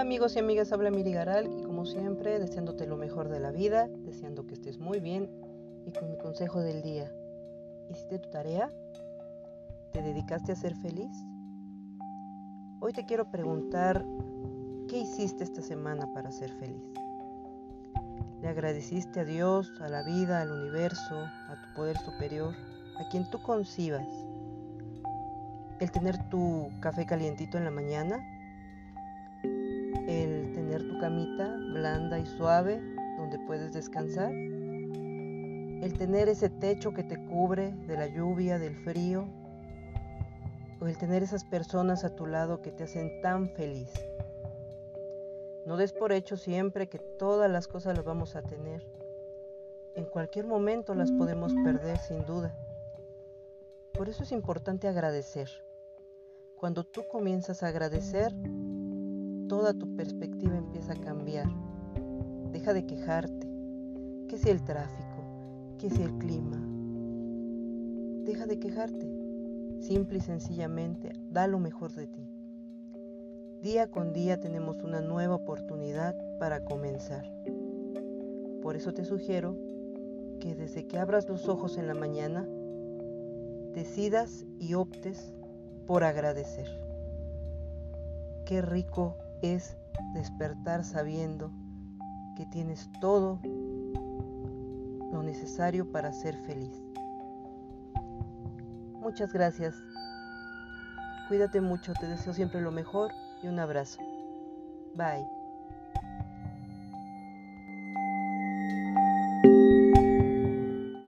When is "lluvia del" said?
38.06-38.76